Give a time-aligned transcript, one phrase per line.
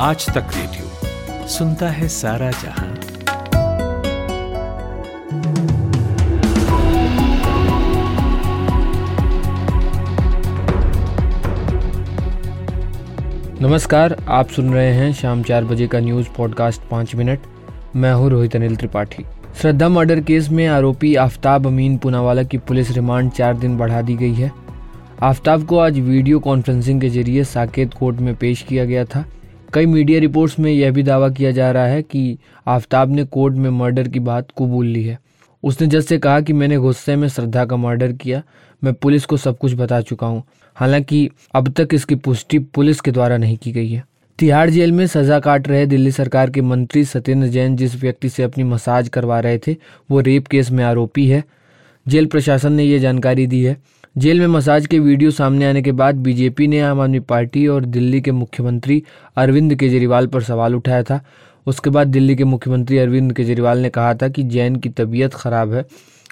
[0.00, 2.88] आज तक रेडियो सुनता है सारा जहाँ।
[13.62, 17.40] नमस्कार, आप सुन रहे हैं शाम चार बजे का न्यूज़ पॉडकास्ट पाँच मिनट।
[17.96, 19.24] मैं हूँ रोहित अनिल त्रिपाठी।
[19.60, 24.14] श्रद्धा मर्डर केस में आरोपी आफ्ताब अमीन पुनावाला की पुलिस रिमांड चार दिन बढ़ा दी
[24.14, 24.50] गई है।
[25.22, 29.24] आफ्ताब को आज वीडियो कॉन्फ्रेंसिंग के ज़रिए साकेत कोर्ट में पेश किया गया था।
[29.74, 33.54] कई मीडिया रिपोर्ट्स में यह भी दावा किया जा रहा है कि आफ्ताब ने कोर्ट
[33.54, 35.18] में मर्डर की बात कबूल ली है।
[35.62, 38.42] उसने जज से कहा कि मैंने गुस्से में श्रद्धा का मर्डर किया,
[38.82, 40.42] मैं पुलिस को सब कुछ बता चुका हूँ।
[40.76, 44.04] हालाँकि अब तक इसकी पुष्टि पुलिस के द्वारा नहीं की गई है।
[44.38, 48.42] तिहाड़ जेल में सजा काट रहे दिल्ली सरकार के मंत्री सत्येंद्र जैन जिस व्यक्ति से
[48.42, 49.76] अपनी मसाज करवा रहे थे,
[50.10, 51.44] वो रेप केस में आरोपी है।
[52.06, 53.76] जेल प्रशासन ने ये जानकारी दी है
[54.16, 57.84] जेल में मसाज के वीडियो सामने आने के बाद बीजेपी ने आम आदमी पार्टी और
[57.84, 59.02] दिल्ली के मुख्यमंत्री
[59.36, 61.20] अरविंद केजरीवाल पर सवाल उठाया था।
[61.66, 65.74] उसके बाद दिल्ली के मुख्यमंत्री अरविंद केजरीवाल ने कहा था कि जैन की तबीयत खराब
[65.74, 65.84] है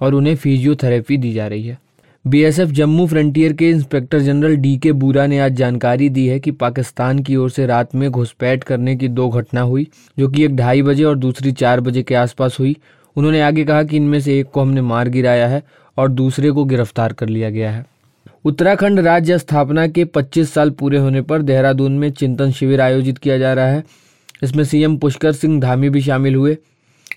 [0.00, 1.78] और उन्हें फिजियोथेरेपी दी जा रही है।
[2.24, 6.50] बीएसएफ जम्मू फ्रंटियर के inspector general D K Boora ने आज जानकारी दी है कि
[6.50, 9.86] पाकिस्तान की ओर से रात में घुसपैठ करने की दो घटना हुई,
[10.18, 12.76] जो कि एक ढाई बजे और दूसरी चार बजे के आसपास हुई।
[13.16, 15.62] उन्होंने आगे कहा कि इनमें से एक को हमने मार गिराया है
[15.96, 17.86] और दूसरे को गिरफ़्तार कर लिया गया है।
[18.44, 23.38] उत्तराखंड राज्य स्थापना के 25 साल पूरे होने पर देहरादून में चिंतन शिविर आयोजित किया
[23.38, 23.84] जा रहा है।
[24.42, 26.56] इसमें सीएम पुष्कर सिंह धामी भी शामिल हुए।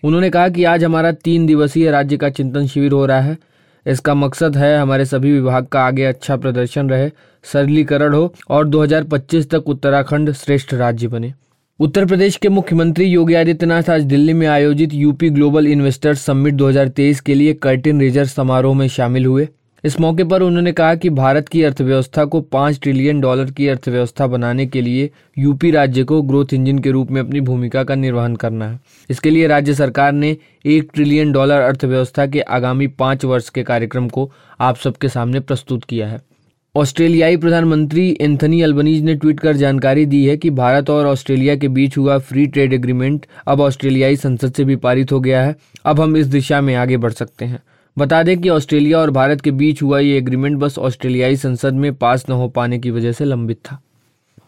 [0.03, 3.38] उन्होंने कहा कि आज हमारा तीन दिवसीय राज्य का चिंतन शिविर हो रहा है।
[3.88, 7.09] इसका मकसद है हमारे सभी विभाग का आगे अच्छा प्रदर्शन रहे,
[7.43, 11.33] सरलीकरण हो और 2025 तक उत्तराखंड श्रेष्ठ राज्य बने।
[11.79, 17.19] उत्तर प्रदेश के मुख्यमंत्री योगी आदित्यनाथ आज दिल्ली में आयोजित यूपी ग्लोबल इन्वेस्टर्स समिट 2023
[17.19, 19.47] के लिए कर्टिन रेजर समारोह में शामिल हुए।
[19.83, 24.27] इस मौके पर उन्होंने कहा कि भारत की अर्थव्यवस्था को पाँच ट्रिलियन डॉलर की अर्थव्यवस्था
[24.27, 28.35] बनाने के लिए यूपी राज्य को ग्रोथ इंजन के रूप में अपनी भूमिका का निर्वहन
[28.35, 33.49] करना है। इसके लिए राज्य सरकार ने एक ट्रिलियन डॉलर अर्थव्यवस्था के आगामी पाँच वर्ष
[33.49, 36.21] के कार्यक्रम को आप सबके सामने प्रस्तुत किया है।
[36.76, 41.67] ऑस्ट्रेलियाई प्रधानमंत्री एंथनी अल्बनीज ने ट्वीट कर जानकारी दी है कि भारत और ऑस्ट्रेलिया के
[41.67, 46.00] बीच हुआ फ्री ट्रेड एग्रीमेंट अब ऑस्ट्रेलियाई संसद से भी पारित हो गया है। अब
[46.02, 47.60] हम इस दिशा में आगे बढ़ सकते हैं।
[47.98, 51.94] बता दें कि ऑस्ट्रेलिया और भारत के बीच हुआ ये एग्रीमेंट बस ऑस्ट्रेलियाई संसद में
[51.94, 53.80] पास न हो पाने की वजह से लंबित था।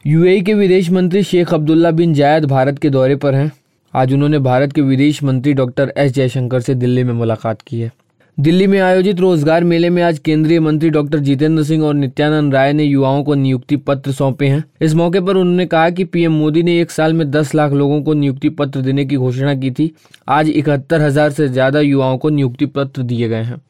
[0.07, 3.51] यूएई के विदेश मंत्री शेख अब्दुल्ला बिन जायद भारत के दौरे पर हैं।
[3.93, 7.91] आज उन्होंने भारत के विदेश मंत्री डॉक्टर एस जयशंकर से दिल्ली में मुलाकात की है।
[8.37, 12.73] दिल्ली में आयोजित रोज़गार मेले में आज केंद्रीय मंत्री डॉक्टर जितेंद्र सिंह और नित्यानंद राय
[12.73, 16.63] ने युवाओं को नियुक्ति पत्र सौंपे हैं। इस मौके पर उन्होंने कहा कि पीएम मोदी
[16.63, 19.89] ने एक साल में 10 लाख लोगों को नियुक्ति पत्र देने की घोषणा की थी।
[20.27, 23.61] आज इकहत्तर हज़ार से ज़्यादा युवाओं को नियुक्ति पत्र दिए गए हैं।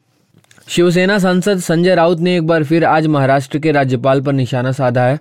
[0.68, 5.04] शिवसेना सांसद संजय राउत ने एक बार फिर आज महाराष्ट्र के राज्यपाल पर निशाना साधा
[5.04, 5.18] है।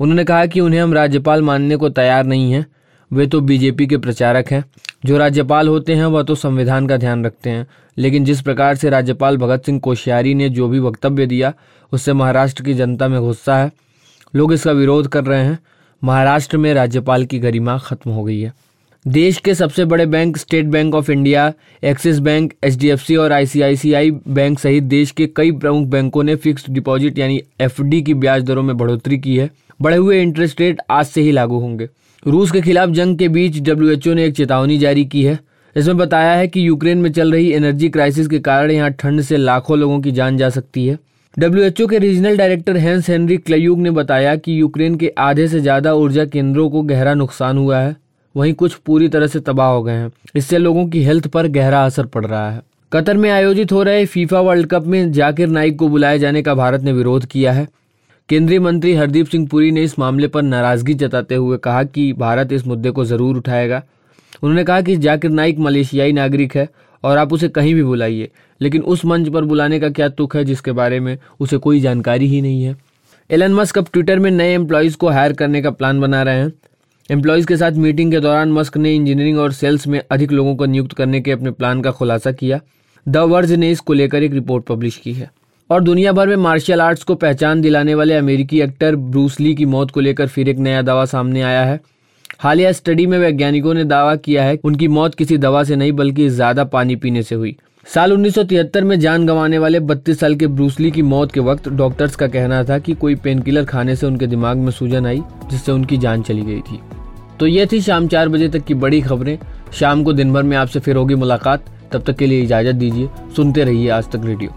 [0.00, 2.66] उन्होंने कहा कि उन्हें हम राज्यपाल मानने को तैयार नहीं हैं।
[3.10, 4.64] वे तो बीजेपी के प्रचारक हैं।
[5.06, 7.66] जो राज्यपाल होते हैं, वह तो संविधान का ध्यान रखते हैं।
[7.98, 11.54] लेकिन जिस प्रकार से राज्यपाल भगत सिंह कोश्यारी ने जो भी वक्तव्य दिया,
[11.92, 13.72] उससे महाराष्ट्र की जनता में गुस्सा है।
[14.36, 15.58] लोग इसका विरोध कर रहे हैं।
[16.04, 18.52] महाराष्ट्र में राज्यपाल की गरिमा खत्म हो गई है।
[19.06, 21.52] देश के सबसे बड़े bank, state bank of India,
[21.84, 27.18] Axis bank H और आईसीआईसीआई बैंक सहित देश के कई प्रमुख बैंकों ने फिक्स्ड डिपॉजिट
[27.18, 29.50] यानी एफडी की ब्याज दरों में बढ़ोतरी की है।
[29.82, 31.88] बढ़े हुए इंटरेस्ट रेट आज से ही लागू होंगे।
[32.26, 35.38] रूस के खिलाफ जंग के बीच डब्ल्यूएचओ ने एक चेतावनी जारी की है।
[35.76, 39.36] इसमें बताया है कि यूक्रेन में चल रही एनर्जी क्राइसिस के कारण यहाँ ठंड से
[39.36, 40.98] लाखों लोगों की जान जा सकती है।
[41.36, 45.92] डब्ल्यू के regional director Hans Henry Kluge ने बताया कि यूक्रेन के आधे से ज़्यादा
[45.94, 47.96] ऊर्जा केंद्रों को गहरा नुकसान हुआ है।
[48.34, 51.84] वहीं कुछ पूरी तरह से तबाह हो गए हैं। इससे लोगों की हेल्थ पर गहरा
[51.84, 52.60] असर पड़ रहा है।
[52.92, 56.54] कतर में आयोजित हो रहे फीफा वर्ल्ड कप में जाकिर नाइक को बुलाए जाने का
[56.54, 57.66] भारत ने विरोध किया है।
[58.28, 62.52] केंद्रीय मंत्री हरदीप सिंह पुरी ने इस मामले पर नाराज़गी जताते हुए कहा कि भारत
[62.52, 63.82] इस मुद्दे को ज़रूर उठाएगा।
[64.42, 66.68] उन्होंने कहा कि जाकिर नाइक मलेशियाई नागरिक है
[67.04, 68.28] और आप उसे कहीं भी बुलाइए,
[68.60, 72.26] लेकिन उस मंच पर बुलाने का क्या तुक है जिसके बारे में उसे कोई जानकारी
[72.26, 72.76] ही नहीं है?
[73.30, 76.52] एलन मस्क अब ट्विटर में नए एम्प्लॉयज़ को हायर करने का प्लान बना रहे हैं।
[77.10, 80.66] एम्प्लॉयज़ के साथ मीटिंग के दौरान मस्क ने इंजीनियरिंग और सेल्स में अधिक लोगों को
[80.66, 82.60] नियुक्त करने के अपने प्लान का खुलासा किया।
[83.06, 85.30] द वर्ज ने इसको लेकर एक रिपोर्ट पब्लिश की है।
[85.70, 89.90] और दुनिया भर में मार्शल आर्ट्स को पहचान दिलाने वाले अमेरिकी एक्टर ब्रूसली की मौत
[89.90, 91.80] को लेकर फिर एक नया दावा सामने आया है।
[92.40, 96.28] हालिया स्टडी में वैज्ञानिकों ने दावा किया है उनकी मौत किसी दवा से नहीं, बल्कि
[96.28, 97.56] ज़्यादा पानी पीने से हुई।
[97.86, 102.16] साल 1973 में जान गंवाने वाले 32 साल के ब्रूसली की मौत के वक्त डॉक्टर्स
[102.16, 105.96] का कहना था कि कोई पेनकिलर खाने से उनके दिमाग में सूजन आई, जिससे उनकी
[105.96, 106.80] जान चली गई थी।
[107.40, 109.38] तो ये थी शाम चार बजे तक की बड़ी खबरें।
[109.72, 113.08] शाम को दिन भर में आपसे फिर होगी मुलाकात। तब तक के लिए इजाज़त दीजिए।
[113.36, 114.50] सुनते रहिए आज तक रेडियो।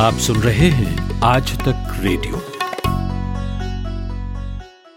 [0.00, 2.45] आप सुन रहे हैं आज तक रेडियो।